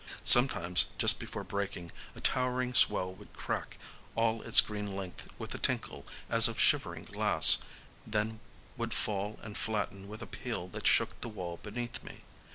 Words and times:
Sometimes, 0.23 0.87
just 0.97 1.19
before 1.19 1.43
breaking, 1.43 1.91
a 2.15 2.21
towering 2.21 2.73
swell 2.73 3.13
would 3.13 3.31
crack 3.33 3.77
all 4.15 4.41
its 4.41 4.59
green 4.59 4.95
length 4.95 5.29
with 5.37 5.53
a 5.53 5.59
tinkle 5.59 6.07
as 6.27 6.47
of 6.47 6.59
shivering 6.59 7.03
glass; 7.03 7.59
then 8.07 8.39
would 8.77 8.95
fall 8.95 9.37
and 9.43 9.55
flatten 9.55 10.07
with 10.07 10.23
a 10.23 10.25
peal 10.25 10.67
that 10.69 10.87
shook 10.87 11.21
the 11.21 11.29
wall 11.29 11.57
beneath 11.61 12.01
me…. 12.03 12.23